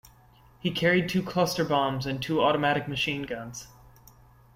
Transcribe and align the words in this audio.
He 0.59 0.71
carried 0.71 1.07
two 1.07 1.21
cluster 1.21 1.63
bombs 1.63 2.07
and 2.07 2.19
two 2.19 2.41
automatic 2.41 2.87
machine 2.87 3.21
guns. 3.21 3.67